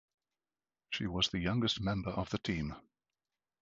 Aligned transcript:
She 0.89 1.05
was 1.05 1.27
the 1.27 1.37
youngest 1.37 1.79
member 1.79 2.09
of 2.09 2.31
the 2.31 2.39
team. 2.39 2.75